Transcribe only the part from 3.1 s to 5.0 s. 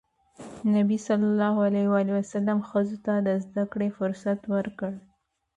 د زدهکړې فرصت ورکړ.